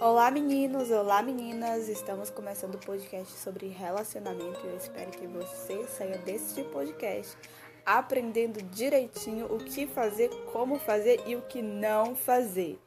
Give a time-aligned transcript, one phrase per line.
[0.00, 5.84] Olá meninos, olá meninas, estamos começando o podcast sobre relacionamento e eu espero que você
[5.88, 7.36] saia desse podcast
[7.84, 12.78] aprendendo direitinho o que fazer, como fazer e o que não fazer.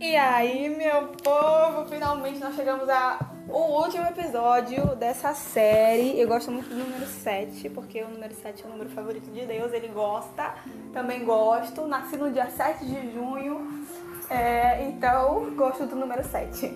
[0.00, 3.18] E aí, meu povo, finalmente nós chegamos ao
[3.50, 6.18] último episódio dessa série.
[6.18, 9.44] Eu gosto muito do número 7, porque o número 7 é o número favorito de
[9.44, 10.54] Deus, ele gosta,
[10.94, 11.86] também gosto.
[11.86, 13.86] Nasci no dia 7 de junho,
[14.32, 16.68] é, então gosto do número 7.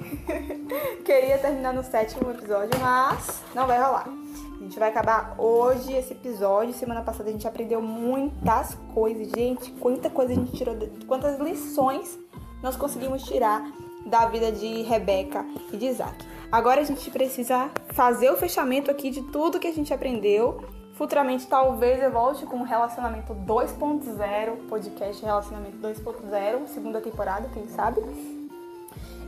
[1.05, 4.07] Queria terminar no sétimo episódio, mas não vai rolar.
[4.07, 6.75] A gente vai acabar hoje esse episódio.
[6.75, 9.29] Semana passada a gente aprendeu muitas coisas.
[9.31, 12.19] Gente, quanta coisa a gente tirou, quantas lições
[12.63, 13.63] nós conseguimos tirar
[14.07, 16.25] da vida de Rebeca e de Isaac.
[16.51, 20.63] Agora a gente precisa fazer o fechamento aqui de tudo que a gente aprendeu.
[20.97, 28.01] Futuramente, talvez eu volte com Relacionamento 2.0, podcast Relacionamento 2.0, segunda temporada, quem sabe.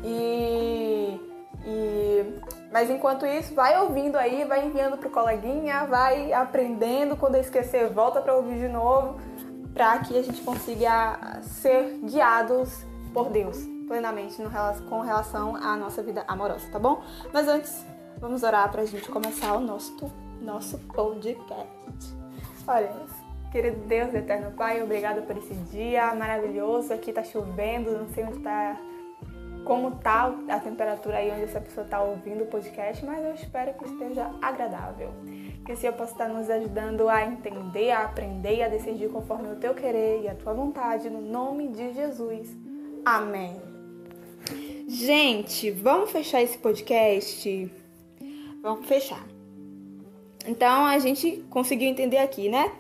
[0.03, 1.21] E,
[1.67, 2.41] e,
[2.73, 7.17] mas enquanto isso, vai ouvindo aí, vai enviando pro coleguinha, vai aprendendo.
[7.19, 9.21] Quando eu esquecer, volta para ouvir de novo,
[9.75, 12.83] para que a gente consiga ser guiados
[13.13, 14.51] por Deus plenamente no,
[14.89, 17.03] com relação à nossa vida amorosa, tá bom?
[17.33, 17.85] Mas antes,
[18.19, 19.97] vamos orar pra gente começar o nosso,
[20.41, 22.17] nosso podcast.
[22.67, 22.93] Olha,
[23.51, 26.93] querido Deus, eterno Pai, obrigado por esse dia maravilhoso.
[26.93, 28.79] Aqui tá chovendo, não sei onde tá
[29.69, 33.75] como tá a temperatura aí onde essa pessoa tá ouvindo o podcast, mas eu espero
[33.75, 35.13] que esteja agradável.
[35.67, 39.53] Que o Senhor possa estar nos ajudando a entender, a aprender e a decidir conforme
[39.53, 42.49] o teu querer e a tua vontade, no nome de Jesus.
[43.05, 43.61] Amém.
[44.89, 47.71] Gente, vamos fechar esse podcast?
[48.63, 49.38] Vamos fechar.
[50.49, 52.73] Então a gente conseguiu entender aqui, né?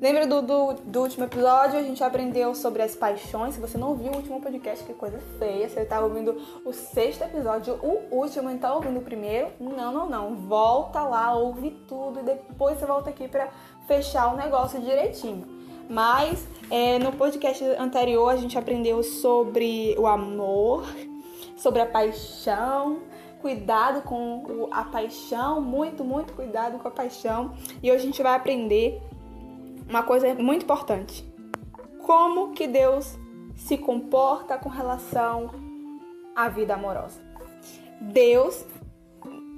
[0.00, 1.78] Lembra do, do, do, último episódio?
[1.78, 3.54] A gente aprendeu sobre as paixões.
[3.54, 5.68] Se você não viu o último podcast, que coisa feia.
[5.68, 9.48] Você tá ouvindo o sexto episódio, o último, então ouvindo o primeiro.
[9.60, 10.34] Não, não, não.
[10.34, 13.50] Volta lá, ouve tudo e depois você volta aqui para
[13.86, 15.46] fechar o negócio direitinho.
[15.90, 20.86] Mas é, no podcast anterior a gente aprendeu sobre o amor,
[21.58, 23.00] sobre a paixão,
[23.40, 27.54] cuidado com a paixão, muito, muito cuidado com a paixão.
[27.82, 29.00] E hoje a gente vai aprender
[29.88, 31.24] uma coisa muito importante.
[32.04, 33.18] Como que Deus
[33.60, 35.50] se comporta com relação
[36.34, 37.20] à vida amorosa.
[38.00, 38.64] Deus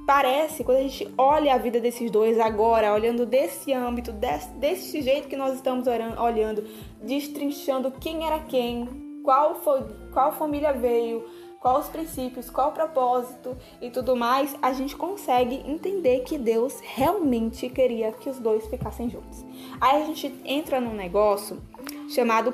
[0.07, 5.01] parece, quando a gente olha a vida desses dois agora, olhando desse âmbito, desse, desse
[5.01, 6.65] jeito que nós estamos olhando,
[7.01, 9.83] destrinchando quem era quem, qual, foi,
[10.13, 11.25] qual família veio,
[11.63, 16.81] quais os princípios, qual o propósito e tudo mais, a gente consegue entender que Deus
[16.83, 19.45] realmente queria que os dois ficassem juntos.
[19.81, 21.63] Aí a gente entra num negócio
[22.09, 22.53] chamado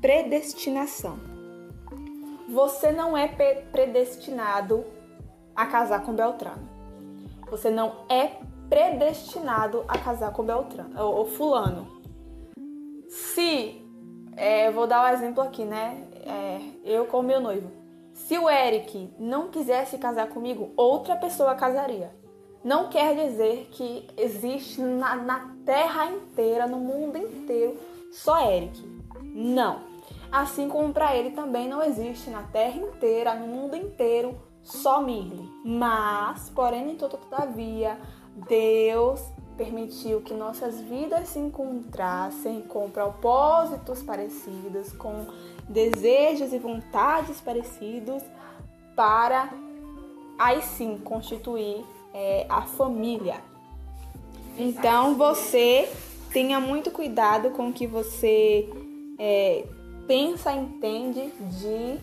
[0.00, 1.18] predestinação.
[2.46, 3.26] Você não é
[3.72, 4.84] predestinado
[5.56, 6.68] a casar com Beltrano.
[7.50, 8.32] Você não é
[8.68, 11.88] predestinado a casar com Beltrano ou, fulano.
[13.08, 13.82] Se,
[14.36, 16.06] é, vou dar um exemplo aqui, né?
[16.26, 17.83] É, eu com meu noivo
[18.26, 22.10] se o Eric não quisesse casar comigo, outra pessoa casaria.
[22.64, 27.76] Não quer dizer que existe na, na terra inteira, no mundo inteiro,
[28.10, 28.82] só Eric.
[29.22, 29.80] Não.
[30.32, 35.46] Assim como para ele também não existe na terra inteira, no mundo inteiro, só Mirle.
[35.62, 37.98] Mas, porém, em todo todavia,
[38.48, 39.20] Deus
[39.54, 45.26] permitiu que nossas vidas se encontrassem com propósitos parecidos, com
[45.68, 48.22] desejos e vontades parecidos
[48.94, 49.50] para
[50.38, 53.40] aí sim constituir é, a família.
[54.58, 55.88] Então você
[56.32, 58.68] tenha muito cuidado com o que você
[59.18, 59.64] é,
[60.06, 61.98] pensa, entende de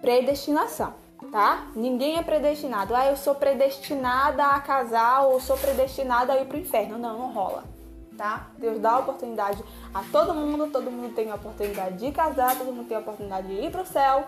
[0.00, 0.94] predestinação,
[1.30, 1.68] tá?
[1.74, 2.94] Ninguém é predestinado.
[2.94, 6.98] Ah, eu sou predestinada a casar ou sou predestinada a ir pro inferno.
[6.98, 7.77] Não, não rola
[8.18, 8.50] tá?
[8.58, 9.64] Deus dá oportunidade
[9.94, 13.46] a todo mundo, todo mundo tem a oportunidade de casar, todo mundo tem a oportunidade
[13.46, 14.26] de ir pro céu.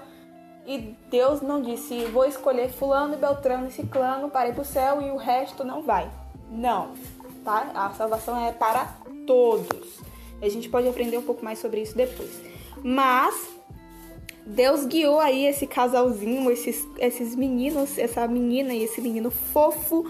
[0.65, 5.11] E Deus não disse, vou escolher fulano, beltrano e ciclano para ir pro céu e
[5.11, 6.09] o resto não vai.
[6.51, 6.93] Não,
[7.45, 7.71] tá?
[7.75, 8.87] A salvação é para
[9.27, 10.01] todos.
[10.41, 12.41] A gente pode aprender um pouco mais sobre isso depois.
[12.83, 13.51] Mas
[14.47, 20.07] Deus guiou aí esse casalzinho, esses, esses meninos, essa menina e esse menino fofo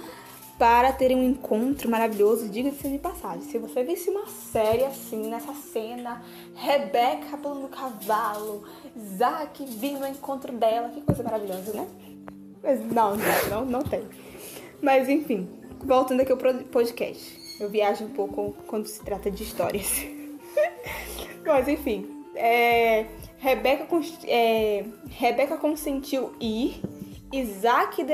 [0.61, 3.41] para terem um encontro maravilhoso, diga-se de passagem.
[3.45, 6.23] Se você visse uma série assim, nessa cena,
[6.55, 8.63] Rebeca pulando cavalo,
[8.95, 11.89] Isaac vindo ao encontro dela, que coisa maravilhosa, né?
[12.63, 14.03] Mas não, não, não, não tem.
[14.83, 15.49] Mas enfim,
[15.79, 17.41] voltando aqui ao podcast.
[17.59, 20.05] Eu viajo um pouco quando se trata de histórias.
[21.43, 23.07] Mas enfim, é,
[23.39, 23.87] Rebeca,
[24.27, 26.83] é, Rebeca consentiu ir.
[27.33, 28.05] Isaac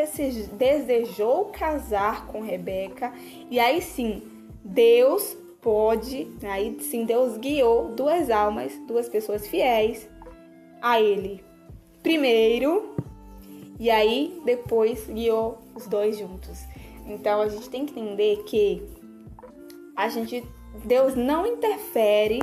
[0.52, 3.12] desejou casar com Rebeca.
[3.50, 4.22] E aí sim,
[4.64, 10.08] Deus pode, aí sim, Deus guiou duas almas, duas pessoas fiéis
[10.80, 11.46] a ele
[12.06, 12.94] primeiro.
[13.80, 16.60] E aí depois guiou os dois juntos.
[17.04, 18.80] Então a gente tem que entender que
[19.96, 20.44] a gente
[20.84, 22.38] Deus não interfere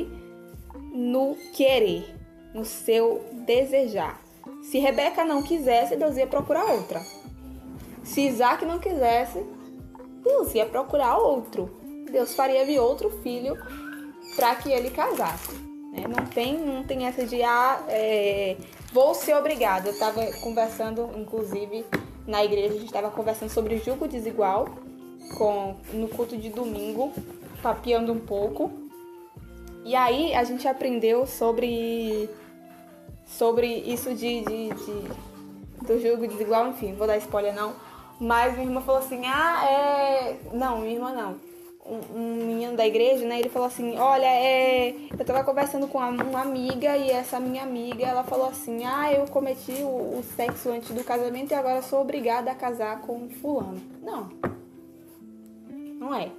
[0.92, 2.14] no querer,
[2.54, 4.23] no seu desejar.
[4.64, 7.02] Se Rebeca não quisesse, Deus ia procurar outra.
[8.04, 9.46] Se Isaac não quisesse,
[10.24, 11.70] Deus ia procurar outro.
[12.12, 13.58] Deus faria vir outro filho
[14.36, 15.54] para que ele casasse.
[15.92, 16.06] Né?
[16.08, 18.58] Não, tem, não tem essa de ah, é,
[18.92, 19.88] vou ser obrigado.
[19.88, 21.86] Eu estava conversando, inclusive,
[22.26, 24.70] na igreja, a gente estava conversando sobre julgo desigual
[25.38, 27.12] com, no culto de domingo,
[27.62, 28.72] papeando um pouco.
[29.86, 32.30] E aí a gente aprendeu sobre
[33.38, 35.34] sobre isso de, de, de
[35.86, 37.74] do jogo desigual, enfim, vou dar spoiler não.
[38.20, 40.38] Mas minha irmã falou assim, ah, é.
[40.54, 41.36] Não, minha irmã não.
[41.86, 43.40] Um, um menino da igreja, né?
[43.40, 44.96] Ele falou assim, olha, é.
[45.18, 49.26] Eu tava conversando com uma amiga e essa minha amiga, ela falou assim, ah, eu
[49.28, 53.82] cometi o, o sexo antes do casamento e agora sou obrigada a casar com fulano.
[54.02, 54.30] Não.
[56.00, 56.32] Não é.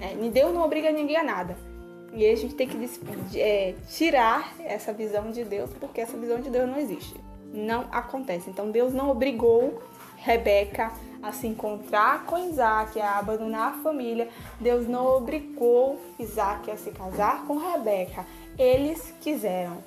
[0.00, 1.69] é Deus não obriga ninguém a nada.
[2.12, 6.50] E a gente tem que é, tirar essa visão de Deus, porque essa visão de
[6.50, 7.14] Deus não existe.
[7.52, 8.50] Não acontece.
[8.50, 9.80] Então Deus não obrigou
[10.16, 10.92] Rebeca
[11.22, 14.28] a se encontrar com Isaac, a abandonar a família.
[14.58, 18.26] Deus não obrigou Isaac a se casar com Rebeca.
[18.58, 19.78] Eles quiseram.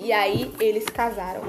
[0.00, 1.42] E aí eles casaram.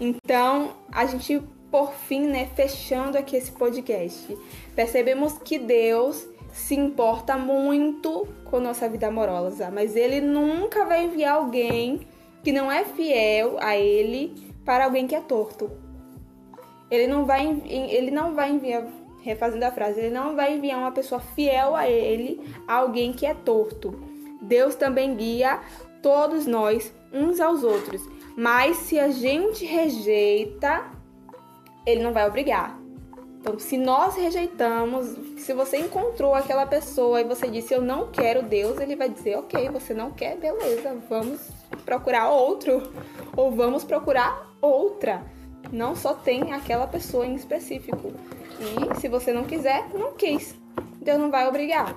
[0.00, 4.36] Então, a gente, por fim, né, fechando aqui esse podcast,
[4.74, 11.36] percebemos que Deus se importa muito com nossa vida amorosa, mas ele nunca vai enviar
[11.36, 12.06] alguém
[12.42, 15.70] que não é fiel a ele para alguém que é torto.
[16.90, 18.84] Ele não vai, ele não vai enviar,
[19.22, 23.26] refazendo a frase, ele não vai enviar uma pessoa fiel a ele, a alguém que
[23.26, 24.02] é torto.
[24.42, 25.60] Deus também guia
[26.02, 28.02] todos nós uns aos outros,
[28.36, 30.84] mas se a gente rejeita,
[31.86, 32.79] ele não vai obrigar.
[33.40, 38.42] Então, se nós rejeitamos, se você encontrou aquela pessoa e você disse eu não quero
[38.42, 41.40] Deus, ele vai dizer ok, você não quer, beleza, vamos
[41.86, 42.92] procurar outro
[43.34, 45.24] ou vamos procurar outra.
[45.72, 48.12] Não só tem aquela pessoa em específico.
[48.60, 50.54] E se você não quiser, não quis.
[51.00, 51.96] Deus não vai obrigar,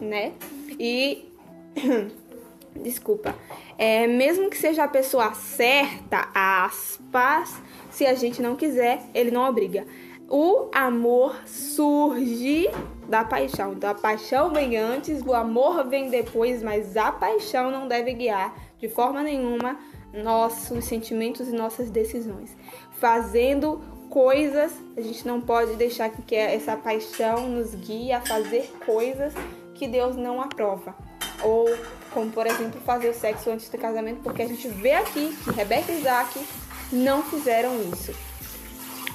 [0.00, 0.32] né?
[0.78, 1.30] E
[2.82, 3.34] desculpa,
[3.76, 7.54] é, mesmo que seja a pessoa certa, aspas,
[7.90, 9.86] se a gente não quiser, ele não obriga.
[10.30, 12.68] O amor surge
[13.08, 13.72] da paixão.
[13.72, 18.54] Então, a paixão vem antes, o amor vem depois, mas a paixão não deve guiar
[18.78, 19.78] de forma nenhuma
[20.12, 22.54] nossos sentimentos e nossas decisões.
[23.00, 23.80] Fazendo
[24.10, 29.32] coisas, a gente não pode deixar que essa paixão nos guie a fazer coisas
[29.74, 30.94] que Deus não aprova.
[31.42, 31.74] Ou,
[32.12, 35.50] como por exemplo, fazer o sexo antes do casamento, porque a gente vê aqui que
[35.52, 36.46] Rebeca e Isaac
[36.92, 38.27] não fizeram isso.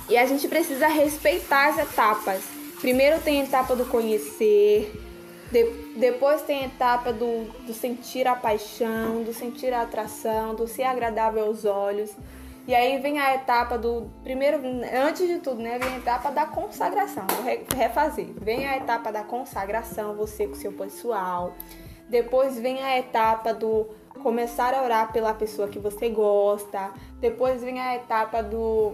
[0.09, 2.44] E a gente precisa respeitar as etapas.
[2.81, 4.91] Primeiro tem a etapa do conhecer,
[5.53, 5.63] de,
[5.95, 10.83] depois tem a etapa do, do sentir a paixão, do sentir a atração, do ser
[10.83, 12.11] agradável aos olhos.
[12.67, 14.09] E aí vem a etapa do.
[14.23, 14.60] Primeiro,
[15.07, 15.77] antes de tudo, né?
[15.77, 17.25] Vem a etapa da consagração.
[17.27, 18.27] Vou refazer.
[18.38, 21.53] Vem a etapa da consagração, você com seu pessoal.
[22.10, 23.88] Depois vem a etapa do
[24.24, 26.91] começar a orar pela pessoa que você gosta.
[27.19, 28.93] Depois vem a etapa do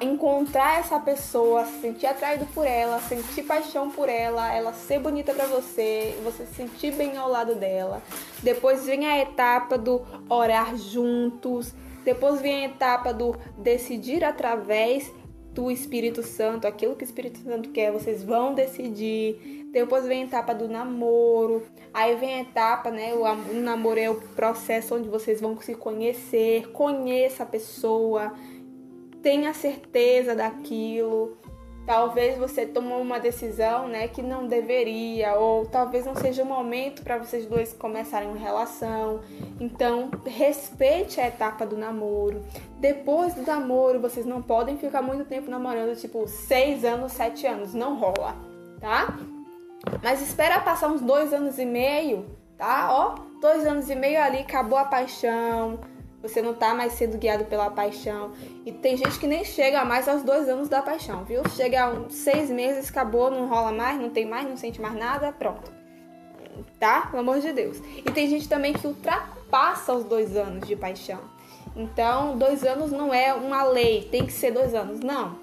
[0.00, 5.32] encontrar essa pessoa, se sentir atraído por ela, sentir paixão por ela, ela ser bonita
[5.32, 8.02] para você, você se sentir bem ao lado dela.
[8.42, 11.72] Depois vem a etapa do orar juntos.
[12.04, 15.10] Depois vem a etapa do decidir através
[15.52, 19.68] do Espírito Santo, aquilo que o Espírito Santo quer, vocês vão decidir.
[19.70, 21.62] Depois vem a etapa do namoro.
[21.92, 23.14] Aí vem a etapa, né?
[23.14, 28.32] O, o namoro é o processo onde vocês vão se conhecer, conheça a pessoa,
[29.22, 31.36] tenha certeza daquilo.
[31.84, 37.02] Talvez você tomou uma decisão, né, que não deveria, ou talvez não seja o momento
[37.02, 39.20] para vocês dois começarem uma relação.
[39.60, 42.44] Então, respeite a etapa do namoro.
[42.78, 47.74] Depois do namoro, vocês não podem ficar muito tempo namorando, tipo seis anos, sete anos,
[47.74, 48.36] não rola,
[48.80, 49.18] tá?
[50.04, 52.26] Mas espera passar uns dois anos e meio,
[52.56, 52.88] tá?
[52.92, 55.80] Ó, dois anos e meio ali, acabou a paixão,
[56.22, 58.30] você não tá mais sendo guiado pela paixão.
[58.64, 61.42] E tem gente que nem chega mais aos dois anos da paixão, viu?
[61.50, 65.32] Chega a seis meses, acabou, não rola mais, não tem mais, não sente mais nada,
[65.32, 65.70] pronto.
[66.78, 67.06] tá?
[67.06, 67.78] Pelo amor de Deus.
[67.98, 71.20] E tem gente também que ultrapassa os dois anos de paixão.
[71.74, 75.00] Então, dois anos não é uma lei, tem que ser dois anos.
[75.00, 75.38] Não,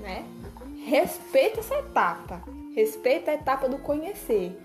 [0.00, 0.24] né?
[0.84, 2.42] Respeita essa etapa.
[2.74, 4.56] Respeita a etapa do conhecer.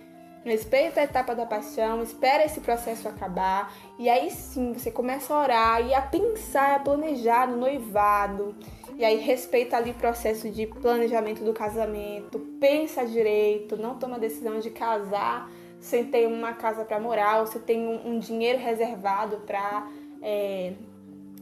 [0.43, 5.39] Respeita a etapa da paixão, espera esse processo acabar e aí sim você começa a
[5.39, 8.55] orar e a pensar, a planejar no noivado.
[8.97, 14.59] E aí respeita ali o processo de planejamento do casamento, pensa direito, não toma decisão
[14.59, 15.47] de casar
[15.79, 19.87] sem ter uma casa para morar, ou você tem um, um dinheiro reservado para
[20.23, 20.73] é,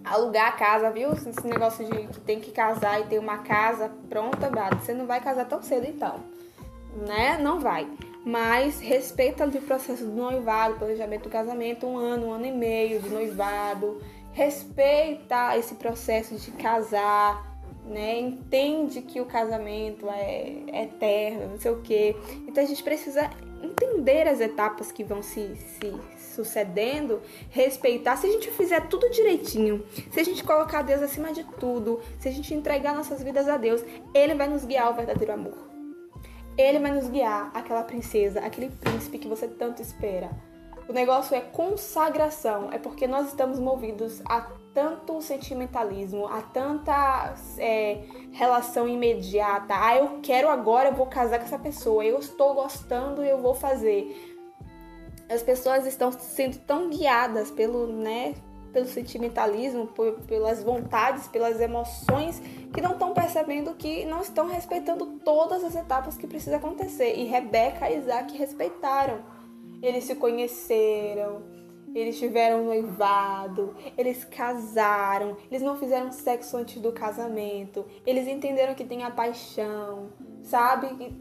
[0.04, 1.12] alugar a casa, viu?
[1.14, 5.22] Esse negócio de que tem que casar e ter uma casa pronta, você não vai
[5.22, 6.22] casar tão cedo então,
[7.08, 7.38] né?
[7.42, 7.88] Não vai
[8.30, 13.02] mas respeita o processo do noivado, planejamento do casamento, um ano, um ano e meio
[13.02, 14.00] de noivado,
[14.34, 18.20] respeita esse processo de casar, né?
[18.20, 22.16] Entende que o casamento é eterno, não sei o quê.
[22.48, 23.28] Então a gente precisa
[23.64, 25.92] entender as etapas que vão se, se
[26.36, 27.20] sucedendo,
[27.50, 28.16] respeitar.
[28.16, 32.30] Se a gente fizer tudo direitinho, se a gente colocar Deus acima de tudo, se
[32.30, 33.84] a gente entregar nossas vidas a Deus,
[34.14, 35.69] Ele vai nos guiar ao verdadeiro amor.
[36.60, 40.30] Ele vai nos guiar, aquela princesa, aquele príncipe que você tanto espera.
[40.90, 44.42] O negócio é consagração, é porque nós estamos movidos a
[44.74, 49.74] tanto sentimentalismo, a tanta é, relação imediata.
[49.74, 53.56] Ah, eu quero agora, eu vou casar com essa pessoa, eu estou gostando, eu vou
[53.56, 54.38] fazer.
[55.30, 58.36] As pessoas estão sendo tão guiadas pelo, né,
[58.74, 62.42] pelo sentimentalismo, por, pelas vontades, pelas emoções,
[62.74, 67.16] que não estão percebendo que não estão respeitando todas as etapas que precisa acontecer.
[67.16, 69.20] E Rebeca e Isaac respeitaram.
[69.82, 71.42] Eles se conheceram,
[71.96, 78.84] eles tiveram noivado, eles casaram, eles não fizeram sexo antes do casamento, eles entenderam que
[78.84, 80.10] tem a paixão,
[80.44, 81.16] sabe?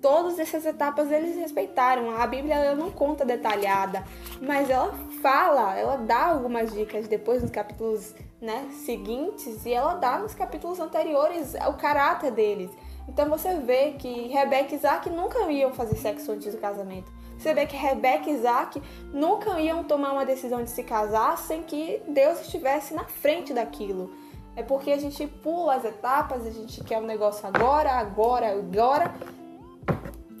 [0.00, 2.10] todas essas etapas eles respeitaram.
[2.16, 4.04] A Bíblia ela não conta detalhada,
[4.40, 10.18] mas ela fala, ela dá algumas dicas depois nos capítulos né, seguintes e ela dá
[10.18, 12.70] nos capítulos anteriores o caráter deles.
[13.08, 17.10] Então você vê que Rebeca e Isaac nunca iam fazer sexo antes do casamento.
[17.38, 21.62] Você vê que Rebeca e Isaac nunca iam tomar uma decisão de se casar sem
[21.62, 24.10] que Deus estivesse na frente daquilo.
[24.56, 29.14] É porque a gente pula as etapas, a gente quer um negócio agora, agora, agora,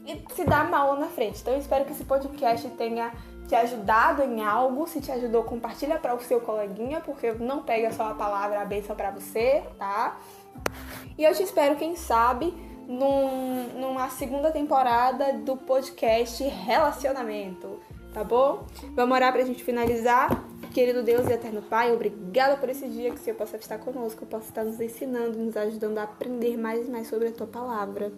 [0.06, 1.40] e se dá mal na frente.
[1.42, 3.12] Então eu espero que esse podcast tenha
[3.46, 4.86] te ajudado em algo.
[4.86, 8.64] Se te ajudou, compartilha para o seu coleguinha, porque não pega só a palavra a
[8.64, 10.18] benção para você, tá?
[11.16, 12.52] E eu te espero, quem sabe,
[12.86, 17.80] num, numa segunda temporada do podcast Relacionamento,
[18.12, 18.66] tá bom?
[18.94, 20.44] Vamos orar pra gente finalizar.
[20.72, 24.26] Querido Deus e eterno Pai, obrigada por esse dia que o Senhor possa estar conosco,
[24.26, 28.12] possa estar nos ensinando, nos ajudando a aprender mais e mais sobre a tua palavra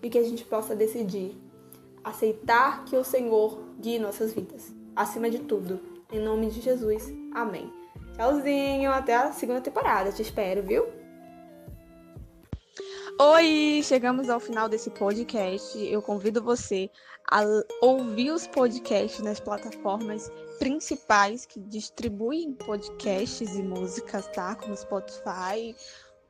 [0.00, 1.36] e que a gente possa decidir
[2.04, 5.80] aceitar que o Senhor guie nossas vidas, acima de tudo.
[6.12, 7.12] Em nome de Jesus.
[7.32, 7.72] Amém.
[8.14, 10.12] Tchauzinho, até a segunda temporada.
[10.12, 10.86] Te espero, viu?
[13.20, 15.78] Oi, chegamos ao final desse podcast.
[15.78, 16.90] Eu convido você
[17.30, 17.42] a
[17.80, 24.54] ouvir os podcasts nas plataformas principais que distribuem podcasts e músicas, tá?
[24.56, 25.74] Como Spotify,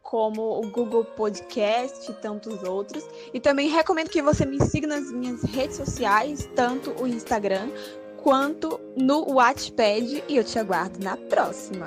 [0.05, 3.03] como o Google Podcast e tantos outros.
[3.33, 7.71] E também recomendo que você me siga nas minhas redes sociais, tanto o Instagram
[8.23, 10.23] quanto no Wattpad.
[10.29, 11.87] E eu te aguardo na próxima.